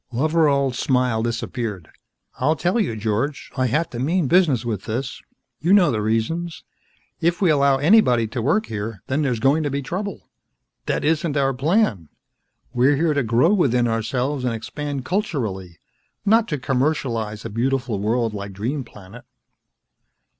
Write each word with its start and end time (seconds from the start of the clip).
Loveral's 0.11 0.79
smile 0.79 1.21
disappeared. 1.21 1.87
"I'll 2.39 2.55
tell 2.55 2.79
you, 2.79 2.95
George. 2.95 3.51
I 3.55 3.67
have 3.67 3.87
to 3.91 3.99
mean 3.99 4.27
business 4.27 4.65
with 4.65 4.85
this. 4.85 5.21
You 5.59 5.73
know 5.73 5.91
the 5.91 6.01
reasons. 6.01 6.63
If 7.19 7.39
we 7.39 7.51
allow 7.51 7.77
anybody 7.77 8.25
to 8.29 8.41
work 8.41 8.65
here, 8.65 9.03
then 9.05 9.21
there's 9.21 9.39
going 9.39 9.61
to 9.61 9.69
be 9.69 9.83
trouble. 9.83 10.27
That 10.87 11.05
isn't 11.05 11.37
our 11.37 11.53
plan. 11.53 12.09
We're 12.73 12.95
here 12.95 13.13
to 13.13 13.21
grow 13.21 13.53
within 13.53 13.87
ourselves 13.87 14.43
and 14.43 14.55
expand 14.55 15.05
culturally. 15.05 15.77
Not 16.25 16.47
to 16.47 16.57
commercialize 16.57 17.45
a 17.45 17.51
beautiful 17.51 17.99
world 17.99 18.33
like 18.33 18.53
Dream 18.53 18.83
Planet." 18.83 19.23